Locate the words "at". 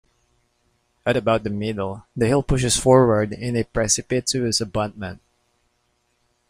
1.05-1.15